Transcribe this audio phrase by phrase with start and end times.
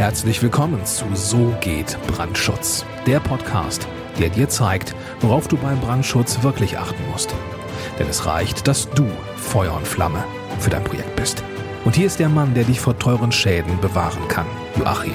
[0.00, 3.86] Herzlich willkommen zu So geht Brandschutz, der Podcast,
[4.18, 7.34] der dir zeigt, worauf du beim Brandschutz wirklich achten musst.
[7.98, 10.24] Denn es reicht, dass du Feuer und Flamme
[10.58, 11.44] für dein Projekt bist.
[11.84, 14.46] Und hier ist der Mann, der dich vor teuren Schäden bewahren kann,
[14.78, 15.12] Joachim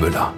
[0.00, 0.32] Müller.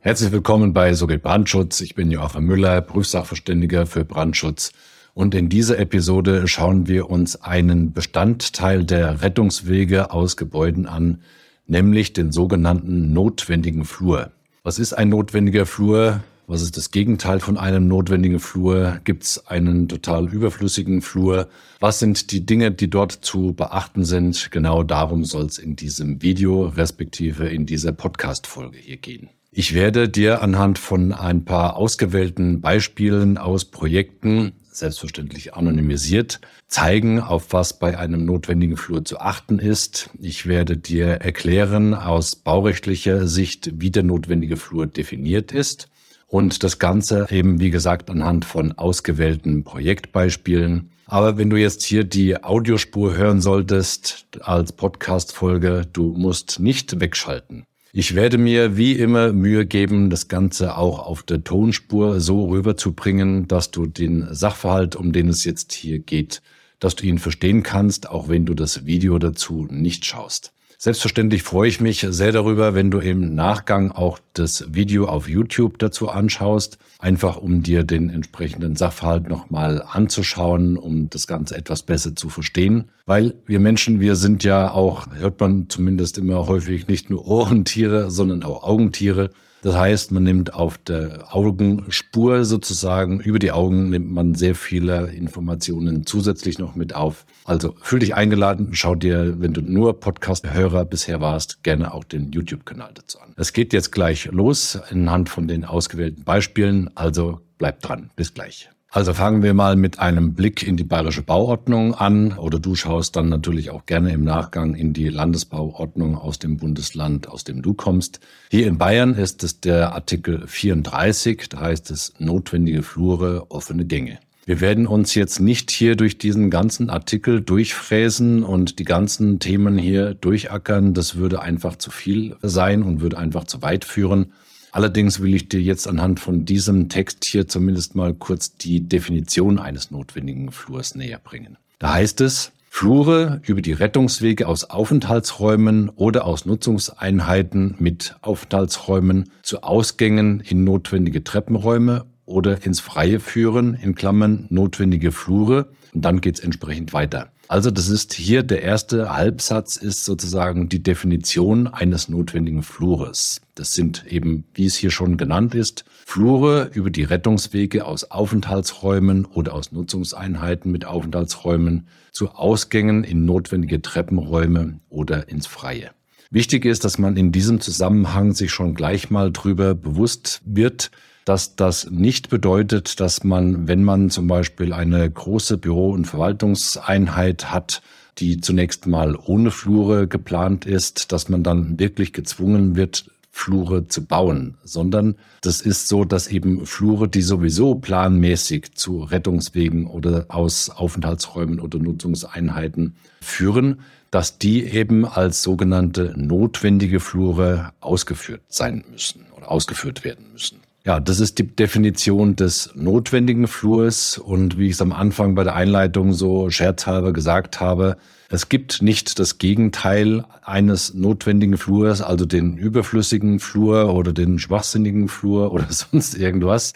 [0.00, 1.80] Herzlich willkommen bei So geht Brandschutz.
[1.80, 4.72] Ich bin Joachim Müller, Prüfsachverständiger für Brandschutz.
[5.14, 11.22] Und in dieser Episode schauen wir uns einen Bestandteil der Rettungswege aus Gebäuden an,
[11.66, 14.32] nämlich den sogenannten notwendigen Flur.
[14.62, 16.22] Was ist ein notwendiger Flur?
[16.46, 19.00] Was ist das Gegenteil von einem notwendigen Flur?
[19.04, 21.48] Gibt es einen total überflüssigen Flur?
[21.80, 24.50] Was sind die Dinge, die dort zu beachten sind?
[24.50, 29.30] Genau darum soll es in diesem Video respektive in dieser Podcast-Folge hier gehen.
[29.50, 37.52] Ich werde dir anhand von ein paar ausgewählten Beispielen aus Projekten selbstverständlich anonymisiert, zeigen, auf
[37.52, 40.10] was bei einem notwendigen Flur zu achten ist.
[40.18, 45.88] Ich werde dir erklären aus baurechtlicher Sicht, wie der notwendige Flur definiert ist.
[46.26, 50.90] Und das Ganze eben, wie gesagt, anhand von ausgewählten Projektbeispielen.
[51.04, 57.64] Aber wenn du jetzt hier die Audiospur hören solltest als Podcast-Folge, du musst nicht wegschalten.
[57.94, 63.48] Ich werde mir wie immer Mühe geben, das Ganze auch auf der Tonspur so rüberzubringen,
[63.48, 66.40] dass du den Sachverhalt, um den es jetzt hier geht,
[66.78, 70.54] dass du ihn verstehen kannst, auch wenn du das Video dazu nicht schaust.
[70.84, 75.78] Selbstverständlich freue ich mich sehr darüber, wenn du im Nachgang auch das Video auf YouTube
[75.78, 82.16] dazu anschaust, einfach um dir den entsprechenden Sachverhalt nochmal anzuschauen, um das Ganze etwas besser
[82.16, 82.88] zu verstehen.
[83.06, 88.10] Weil wir Menschen, wir sind ja auch, hört man zumindest immer häufig, nicht nur Ohrentiere,
[88.10, 89.30] sondern auch Augentiere.
[89.62, 95.06] Das heißt, man nimmt auf der Augenspur sozusagen, über die Augen nimmt man sehr viele
[95.12, 97.24] Informationen zusätzlich noch mit auf.
[97.44, 102.32] Also fühl dich eingeladen, schau dir, wenn du nur Podcast-Hörer bisher warst, gerne auch den
[102.32, 103.34] YouTube-Kanal dazu an.
[103.36, 108.10] Es geht jetzt gleich los anhand von den ausgewählten Beispielen, also bleib dran.
[108.16, 108.68] Bis gleich.
[108.94, 113.16] Also fangen wir mal mit einem Blick in die bayerische Bauordnung an oder du schaust
[113.16, 117.72] dann natürlich auch gerne im Nachgang in die Landesbauordnung aus dem Bundesland, aus dem du
[117.72, 118.20] kommst.
[118.50, 124.18] Hier in Bayern ist es der Artikel 34, da heißt es notwendige Flure, offene Gänge.
[124.44, 129.78] Wir werden uns jetzt nicht hier durch diesen ganzen Artikel durchfräsen und die ganzen Themen
[129.78, 130.92] hier durchackern.
[130.92, 134.34] Das würde einfach zu viel sein und würde einfach zu weit führen.
[134.72, 139.58] Allerdings will ich dir jetzt anhand von diesem Text hier zumindest mal kurz die Definition
[139.58, 141.58] eines notwendigen Flurs näher bringen.
[141.78, 149.62] Da heißt es, Flure über die Rettungswege aus Aufenthaltsräumen oder aus Nutzungseinheiten mit Aufenthaltsräumen zu
[149.62, 155.68] Ausgängen in notwendige Treppenräume oder ins Freie führen, in Klammern notwendige Flure.
[155.94, 157.30] Und dann geht's entsprechend weiter.
[157.48, 163.42] Also das ist hier der erste Halbsatz ist sozusagen die Definition eines notwendigen Flures.
[163.54, 169.26] Das sind eben, wie es hier schon genannt ist, Flure über die Rettungswege aus Aufenthaltsräumen
[169.26, 175.90] oder aus Nutzungseinheiten mit Aufenthaltsräumen zu Ausgängen in notwendige Treppenräume oder ins Freie.
[176.30, 180.90] Wichtig ist, dass man in diesem Zusammenhang sich schon gleich mal drüber bewusst wird,
[181.24, 187.52] dass das nicht bedeutet, dass man, wenn man zum Beispiel eine große Büro- und Verwaltungseinheit
[187.52, 187.82] hat,
[188.18, 194.04] die zunächst mal ohne Flure geplant ist, dass man dann wirklich gezwungen wird, Flure zu
[194.04, 200.68] bauen, sondern das ist so, dass eben Flure, die sowieso planmäßig zu Rettungswegen oder aus
[200.68, 203.80] Aufenthaltsräumen oder Nutzungseinheiten führen,
[204.10, 210.60] dass die eben als sogenannte notwendige Flure ausgeführt sein müssen oder ausgeführt werden müssen.
[210.84, 214.18] Ja, das ist die Definition des notwendigen Flurs.
[214.18, 217.96] Und wie ich es am Anfang bei der Einleitung so scherzhalber gesagt habe,
[218.30, 225.06] es gibt nicht das Gegenteil eines notwendigen Flurs, also den überflüssigen Flur oder den schwachsinnigen
[225.06, 226.72] Flur oder sonst irgendwas,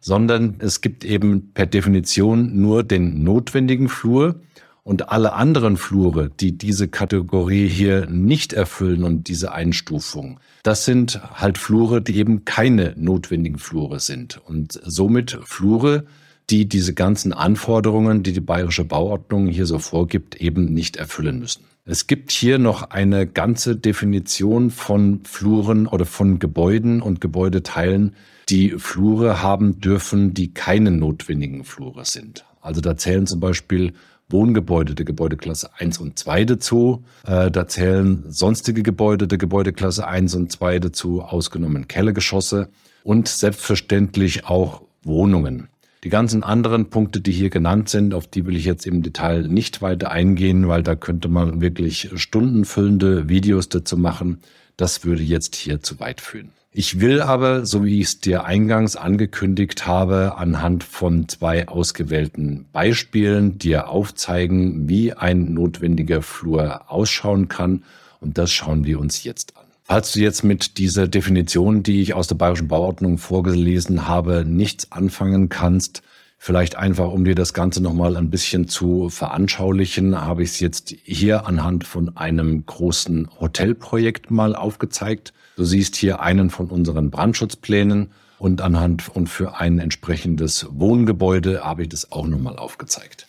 [0.00, 4.38] sondern es gibt eben per Definition nur den notwendigen Flur
[4.86, 11.20] und alle anderen Flure, die diese Kategorie hier nicht erfüllen und diese Einstufung, das sind
[11.34, 14.40] halt Flure, die eben keine notwendigen Flure sind.
[14.46, 16.06] Und somit Flure,
[16.50, 21.64] die diese ganzen Anforderungen, die die bayerische Bauordnung hier so vorgibt, eben nicht erfüllen müssen.
[21.84, 28.14] Es gibt hier noch eine ganze Definition von Fluren oder von Gebäuden und Gebäudeteilen,
[28.48, 32.44] die Flure haben dürfen, die keine notwendigen Flure sind.
[32.60, 33.92] Also da zählen zum Beispiel
[34.28, 37.04] Wohngebäude der Gebäudeklasse 1 und 2 dazu.
[37.26, 42.68] Äh, da zählen sonstige Gebäude der Gebäudeklasse 1 und 2 dazu, ausgenommen Kellergeschosse
[43.04, 45.68] und selbstverständlich auch Wohnungen.
[46.04, 49.48] Die ganzen anderen Punkte, die hier genannt sind, auf die will ich jetzt im Detail
[49.48, 54.38] nicht weiter eingehen, weil da könnte man wirklich stundenfüllende Videos dazu machen.
[54.76, 56.50] Das würde jetzt hier zu weit führen.
[56.78, 62.66] Ich will aber, so wie ich es dir eingangs angekündigt habe, anhand von zwei ausgewählten
[62.70, 67.84] Beispielen dir aufzeigen, wie ein notwendiger Flur ausschauen kann.
[68.20, 69.64] Und das schauen wir uns jetzt an.
[69.84, 74.92] Falls du jetzt mit dieser Definition, die ich aus der Bayerischen Bauordnung vorgelesen habe, nichts
[74.92, 76.02] anfangen kannst,
[76.38, 80.94] Vielleicht einfach, um dir das Ganze nochmal ein bisschen zu veranschaulichen, habe ich es jetzt
[81.02, 85.32] hier anhand von einem großen Hotelprojekt mal aufgezeigt.
[85.56, 91.82] Du siehst hier einen von unseren Brandschutzplänen und anhand und für ein entsprechendes Wohngebäude habe
[91.82, 93.25] ich das auch nochmal aufgezeigt.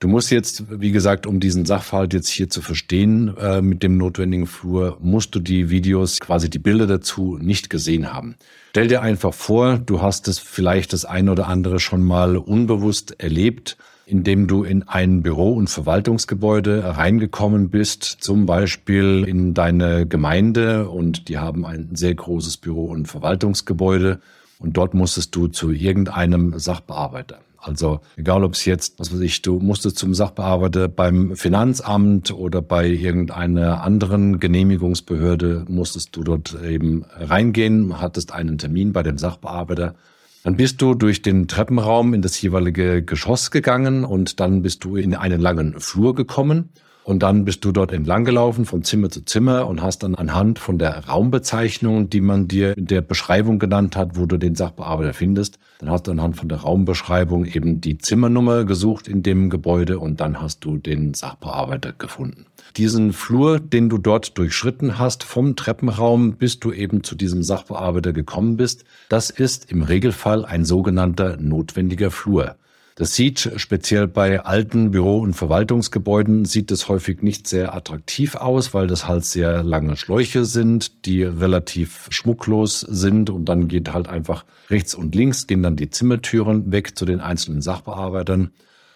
[0.00, 3.98] Du musst jetzt, wie gesagt, um diesen Sachverhalt jetzt hier zu verstehen äh, mit dem
[3.98, 8.36] notwendigen Flur, musst du die Videos, quasi die Bilder dazu nicht gesehen haben.
[8.70, 13.20] Stell dir einfach vor, du hast es vielleicht das eine oder andere schon mal unbewusst
[13.20, 13.76] erlebt,
[14.06, 21.28] indem du in ein Büro- und Verwaltungsgebäude reingekommen bist, zum Beispiel in deine Gemeinde und
[21.28, 24.20] die haben ein sehr großes Büro- und Verwaltungsgebäude
[24.58, 27.40] und dort musstest du zu irgendeinem Sachbearbeiter.
[27.60, 32.62] Also egal, ob es jetzt, was weiß ich, du musstest zum Sachbearbeiter beim Finanzamt oder
[32.62, 39.94] bei irgendeiner anderen Genehmigungsbehörde, musstest du dort eben reingehen, hattest einen Termin bei dem Sachbearbeiter.
[40.42, 44.96] Dann bist du durch den Treppenraum in das jeweilige Geschoss gegangen und dann bist du
[44.96, 46.70] in einen langen Flur gekommen.
[47.10, 50.60] Und dann bist du dort entlang gelaufen von Zimmer zu Zimmer und hast dann anhand
[50.60, 55.12] von der Raumbezeichnung, die man dir in der Beschreibung genannt hat, wo du den Sachbearbeiter
[55.12, 59.98] findest, dann hast du anhand von der Raumbeschreibung eben die Zimmernummer gesucht in dem Gebäude
[59.98, 62.46] und dann hast du den Sachbearbeiter gefunden.
[62.76, 68.12] Diesen Flur, den du dort durchschritten hast, vom Treppenraum, bis du eben zu diesem Sachbearbeiter
[68.12, 72.54] gekommen bist, das ist im Regelfall ein sogenannter notwendiger Flur.
[72.96, 78.74] Das sieht speziell bei alten Büro- und Verwaltungsgebäuden sieht es häufig nicht sehr attraktiv aus,
[78.74, 84.08] weil das halt sehr lange Schläuche sind, die relativ schmucklos sind und dann geht halt
[84.08, 88.50] einfach rechts und links gehen dann die Zimmertüren weg zu den einzelnen Sachbearbeitern.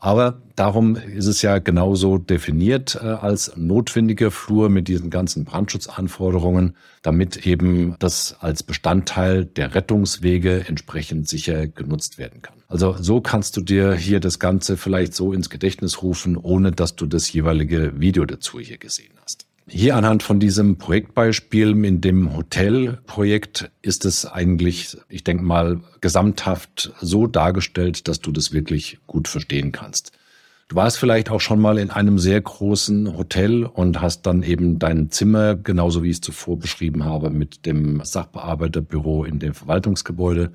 [0.04, 6.76] Aber darum ist es ja genauso definiert äh, als notwendiger Flur mit diesen ganzen Brandschutzanforderungen,
[7.00, 12.63] damit eben das als Bestandteil der Rettungswege entsprechend sicher genutzt werden kann.
[12.68, 16.96] Also so kannst du dir hier das Ganze vielleicht so ins Gedächtnis rufen, ohne dass
[16.96, 19.46] du das jeweilige Video dazu hier gesehen hast.
[19.66, 26.92] Hier anhand von diesem Projektbeispiel in dem Hotelprojekt ist es eigentlich, ich denke mal, gesamthaft
[27.00, 30.12] so dargestellt, dass du das wirklich gut verstehen kannst.
[30.68, 34.78] Du warst vielleicht auch schon mal in einem sehr großen Hotel und hast dann eben
[34.78, 40.52] dein Zimmer, genauso wie ich es zuvor beschrieben habe, mit dem Sachbearbeiterbüro in dem Verwaltungsgebäude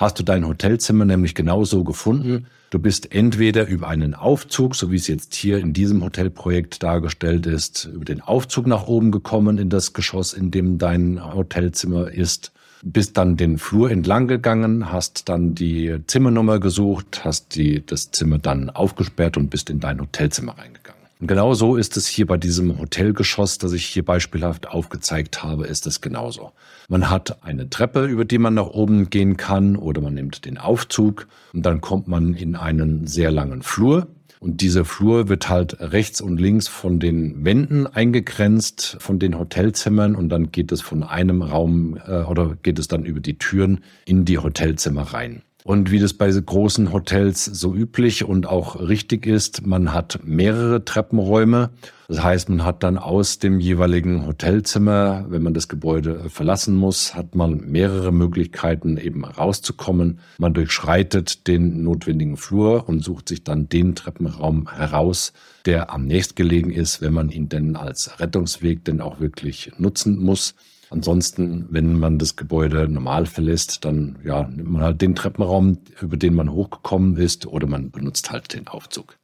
[0.00, 2.46] hast du dein Hotelzimmer nämlich genauso gefunden.
[2.70, 7.46] Du bist entweder über einen Aufzug, so wie es jetzt hier in diesem Hotelprojekt dargestellt
[7.46, 12.52] ist, über den Aufzug nach oben gekommen in das Geschoss, in dem dein Hotelzimmer ist,
[12.82, 18.38] bist dann den Flur entlang gegangen, hast dann die Zimmernummer gesucht, hast die, das Zimmer
[18.38, 20.79] dann aufgesperrt und bist in dein Hotelzimmer reingegangen.
[21.20, 25.66] Und genau so ist es hier bei diesem Hotelgeschoss, das ich hier beispielhaft aufgezeigt habe,
[25.66, 26.52] ist es genauso.
[26.88, 30.56] Man hat eine Treppe, über die man nach oben gehen kann oder man nimmt den
[30.56, 34.06] Aufzug und dann kommt man in einen sehr langen Flur.
[34.40, 40.16] Und dieser Flur wird halt rechts und links von den Wänden eingegrenzt, von den Hotelzimmern
[40.16, 43.80] und dann geht es von einem Raum äh, oder geht es dann über die Türen
[44.06, 45.42] in die Hotelzimmer rein.
[45.64, 50.84] Und wie das bei großen Hotels so üblich und auch richtig ist, man hat mehrere
[50.84, 51.70] Treppenräume.
[52.08, 57.14] Das heißt, man hat dann aus dem jeweiligen Hotelzimmer, wenn man das Gebäude verlassen muss,
[57.14, 60.18] hat man mehrere Möglichkeiten eben rauszukommen.
[60.38, 65.32] Man durchschreitet den notwendigen Flur und sucht sich dann den Treppenraum heraus,
[65.66, 70.54] der am nächstgelegen ist, wenn man ihn denn als Rettungsweg denn auch wirklich nutzen muss.
[70.90, 76.16] Ansonsten, wenn man das Gebäude normal verlässt, dann ja, nimmt man halt den Treppenraum, über
[76.16, 79.16] den man hochgekommen ist, oder man benutzt halt den Aufzug.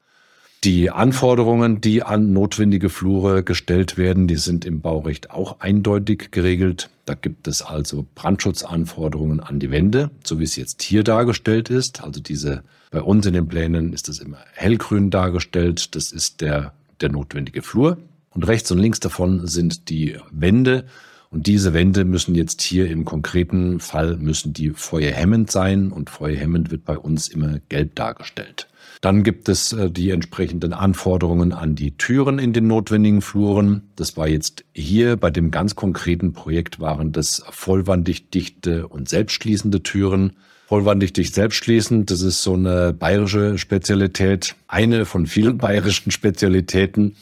[0.62, 6.88] Die Anforderungen, die an notwendige Flure gestellt werden, die sind im Baurecht auch eindeutig geregelt.
[7.04, 12.02] Da gibt es also Brandschutzanforderungen an die Wände, so wie es jetzt hier dargestellt ist.
[12.02, 15.94] Also diese, bei uns in den Plänen ist das immer hellgrün dargestellt.
[15.94, 17.99] Das ist der, der notwendige Flur.
[18.30, 20.87] Und rechts und links davon sind die Wände
[21.30, 26.71] und diese Wände müssen jetzt hier im konkreten Fall müssen die feuerhemmend sein und feuerhemmend
[26.71, 28.68] wird bei uns immer gelb dargestellt.
[29.00, 33.83] Dann gibt es äh, die entsprechenden Anforderungen an die Türen in den notwendigen Fluren.
[33.97, 39.83] Das war jetzt hier bei dem ganz konkreten Projekt waren das vollwandig dichte und selbstschließende
[39.83, 40.33] Türen.
[40.68, 47.14] Vollwandig dicht selbstschließend, das ist so eine bayerische Spezialität, eine von vielen bayerischen Spezialitäten.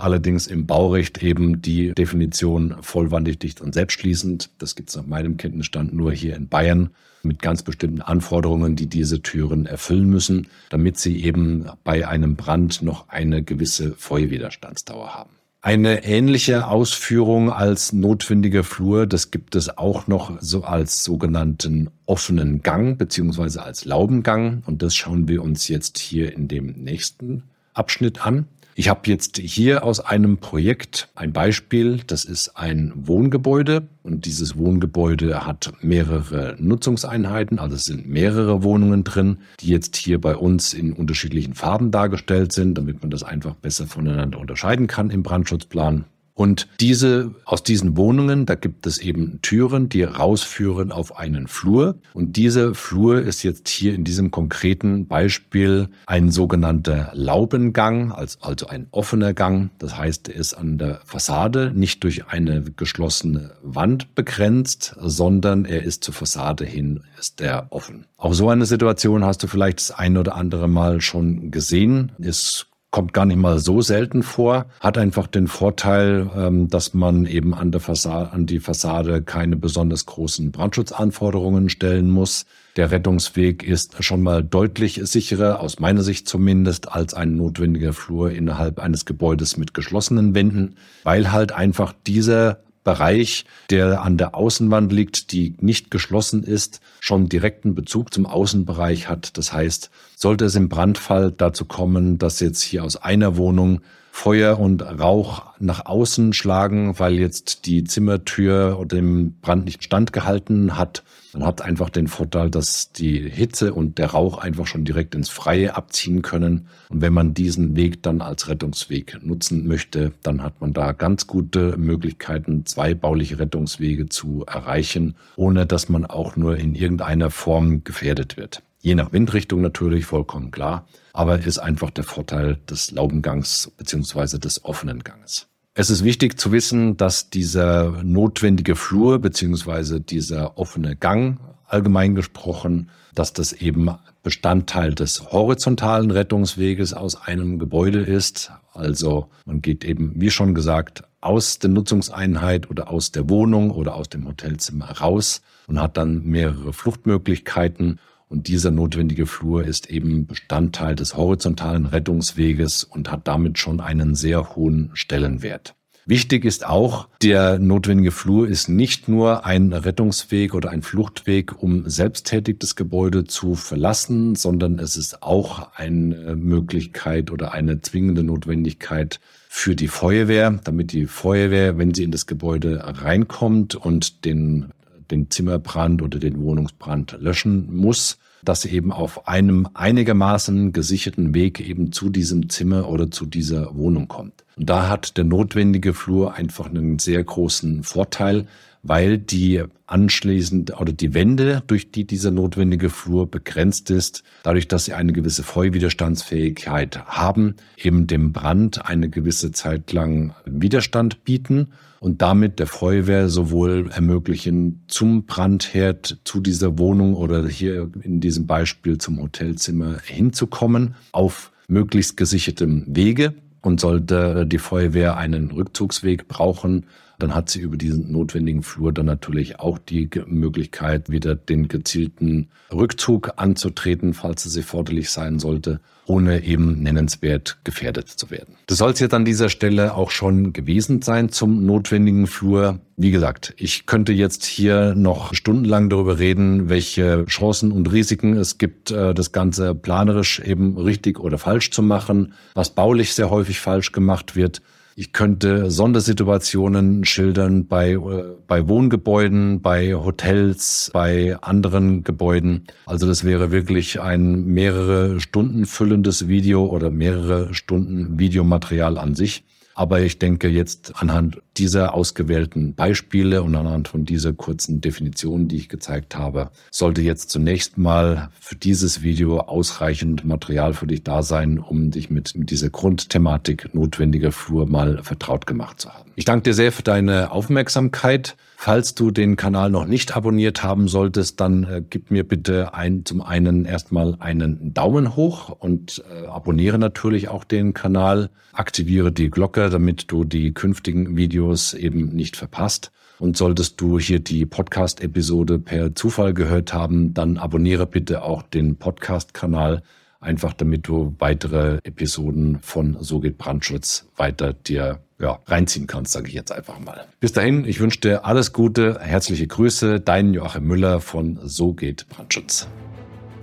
[0.00, 4.50] Allerdings im Baurecht eben die Definition vollwandig, dicht und selbstschließend.
[4.58, 6.90] Das gibt es nach meinem Kenntnisstand nur hier in Bayern
[7.22, 12.82] mit ganz bestimmten Anforderungen, die diese Türen erfüllen müssen, damit sie eben bei einem Brand
[12.82, 15.30] noch eine gewisse Feuerwiderstandsdauer haben.
[15.62, 22.62] Eine ähnliche Ausführung als notwendiger Flur, das gibt es auch noch so als sogenannten offenen
[22.62, 24.62] Gang beziehungsweise als Laubengang.
[24.64, 27.42] Und das schauen wir uns jetzt hier in dem nächsten
[27.80, 28.46] Abschnitt an.
[28.74, 32.00] Ich habe jetzt hier aus einem Projekt ein Beispiel.
[32.06, 39.02] Das ist ein Wohngebäude und dieses Wohngebäude hat mehrere Nutzungseinheiten, also es sind mehrere Wohnungen
[39.02, 43.54] drin, die jetzt hier bei uns in unterschiedlichen Farben dargestellt sind, damit man das einfach
[43.54, 46.04] besser voneinander unterscheiden kann im Brandschutzplan.
[46.34, 51.96] Und diese, aus diesen Wohnungen, da gibt es eben Türen, die rausführen auf einen Flur.
[52.14, 58.86] Und diese Flur ist jetzt hier in diesem konkreten Beispiel ein sogenannter Laubengang, also ein
[58.90, 59.70] offener Gang.
[59.78, 65.82] Das heißt, er ist an der Fassade nicht durch eine geschlossene Wand begrenzt, sondern er
[65.82, 68.06] ist zur Fassade hin, ist er offen.
[68.16, 72.12] Auch so eine Situation hast du vielleicht das ein oder andere Mal schon gesehen.
[72.18, 77.26] Ist kommt gar nicht mal so selten vor, hat einfach den Vorteil, ähm, dass man
[77.26, 82.46] eben an, der Fassade, an die Fassade keine besonders großen Brandschutzanforderungen stellen muss.
[82.76, 88.30] Der Rettungsweg ist schon mal deutlich sicherer, aus meiner Sicht zumindest, als ein notwendiger Flur
[88.30, 94.90] innerhalb eines Gebäudes mit geschlossenen Wänden, weil halt einfach dieser Bereich, der an der Außenwand
[94.92, 99.36] liegt, die nicht geschlossen ist, schon direkten Bezug zum Außenbereich hat.
[99.36, 104.58] Das heißt, sollte es im Brandfall dazu kommen, dass jetzt hier aus einer Wohnung Feuer
[104.58, 111.02] und Rauch nach außen schlagen, weil jetzt die Zimmertür dem Brand nicht standgehalten hat.
[111.32, 115.28] Man hat einfach den Vorteil, dass die Hitze und der Rauch einfach schon direkt ins
[115.28, 116.66] Freie abziehen können.
[116.88, 121.26] Und wenn man diesen Weg dann als Rettungsweg nutzen möchte, dann hat man da ganz
[121.26, 127.84] gute Möglichkeiten, zwei bauliche Rettungswege zu erreichen, ohne dass man auch nur in irgendeiner Form
[127.84, 128.62] gefährdet wird.
[128.82, 130.86] Je nach Windrichtung natürlich, vollkommen klar.
[131.12, 135.48] Aber ist einfach der Vorteil des Laubengangs beziehungsweise des offenen Ganges.
[135.74, 142.90] Es ist wichtig zu wissen, dass dieser notwendige Flur beziehungsweise dieser offene Gang allgemein gesprochen,
[143.14, 143.90] dass das eben
[144.22, 148.50] Bestandteil des horizontalen Rettungsweges aus einem Gebäude ist.
[148.72, 153.94] Also man geht eben, wie schon gesagt, aus der Nutzungseinheit oder aus der Wohnung oder
[153.94, 157.98] aus dem Hotelzimmer raus und hat dann mehrere Fluchtmöglichkeiten
[158.30, 164.14] und dieser notwendige Flur ist eben Bestandteil des horizontalen Rettungsweges und hat damit schon einen
[164.14, 165.74] sehr hohen Stellenwert.
[166.06, 171.88] Wichtig ist auch, der notwendige Flur ist nicht nur ein Rettungsweg oder ein Fluchtweg, um
[171.88, 179.20] selbsttätig das Gebäude zu verlassen, sondern es ist auch eine Möglichkeit oder eine zwingende Notwendigkeit
[179.48, 184.72] für die Feuerwehr, damit die Feuerwehr, wenn sie in das Gebäude reinkommt und den
[185.10, 191.60] den Zimmerbrand oder den Wohnungsbrand löschen muss, dass sie eben auf einem einigermaßen gesicherten Weg
[191.60, 194.44] eben zu diesem Zimmer oder zu dieser Wohnung kommt.
[194.56, 198.46] Und da hat der notwendige Flur einfach einen sehr großen Vorteil,
[198.82, 204.86] weil die anschließend oder die Wände, durch die dieser notwendige Flur begrenzt ist, dadurch, dass
[204.86, 211.68] sie eine gewisse Feuerwiderstandsfähigkeit haben, eben dem Brand eine gewisse Zeit lang Widerstand bieten
[212.00, 218.46] und damit der Feuerwehr sowohl ermöglichen, zum Brandherd, zu dieser Wohnung oder hier in diesem
[218.46, 223.34] Beispiel zum Hotelzimmer hinzukommen, auf möglichst gesichertem Wege.
[223.62, 226.86] Und sollte die Feuerwehr einen Rückzugsweg brauchen,
[227.22, 232.48] dann hat sie über diesen notwendigen Flur dann natürlich auch die Möglichkeit, wieder den gezielten
[232.72, 238.56] Rückzug anzutreten, falls es erforderlich sein sollte, ohne eben nennenswert gefährdet zu werden.
[238.66, 242.80] Das soll es jetzt an dieser Stelle auch schon gewesen sein zum notwendigen Flur.
[242.96, 248.58] Wie gesagt, ich könnte jetzt hier noch stundenlang darüber reden, welche Chancen und Risiken es
[248.58, 253.60] gibt, äh, das Ganze planerisch eben richtig oder falsch zu machen, was baulich sehr häufig
[253.60, 254.62] falsch gemacht wird.
[255.00, 262.66] Ich könnte Sondersituationen schildern bei, äh, bei Wohngebäuden, bei Hotels, bei anderen Gebäuden.
[262.84, 269.42] Also das wäre wirklich ein mehrere Stunden füllendes Video oder mehrere Stunden Videomaterial an sich.
[269.74, 275.56] Aber ich denke jetzt anhand dieser ausgewählten Beispiele und anhand von dieser kurzen Definition, die
[275.56, 281.22] ich gezeigt habe, sollte jetzt zunächst mal für dieses Video ausreichend Material für dich da
[281.22, 286.10] sein, um dich mit, mit dieser Grundthematik notwendiger Flur mal vertraut gemacht zu haben.
[286.16, 288.36] Ich danke dir sehr für deine Aufmerksamkeit.
[288.62, 293.06] Falls du den Kanal noch nicht abonniert haben solltest, dann äh, gib mir bitte ein,
[293.06, 298.28] zum einen erstmal einen Daumen hoch und äh, abonniere natürlich auch den Kanal.
[298.52, 302.90] Aktiviere die Glocke, damit du die künftigen Videos eben nicht verpasst.
[303.18, 308.76] Und solltest du hier die Podcast-Episode per Zufall gehört haben, dann abonniere bitte auch den
[308.76, 309.82] Podcast-Kanal,
[310.20, 316.28] einfach damit du weitere Episoden von So geht Brandschutz weiter dir ja, reinziehen kannst, sage
[316.28, 317.06] ich jetzt einfach mal.
[317.20, 322.08] Bis dahin, ich wünsche dir alles Gute, herzliche Grüße, dein Joachim Müller von So geht
[322.08, 322.68] Brandschutz.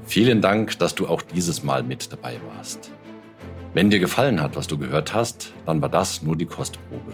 [0.06, 2.90] Vielen Dank, dass du auch dieses Mal mit dabei warst.
[3.74, 7.14] Wenn dir gefallen hat, was du gehört hast, dann war das nur die Kostprobe.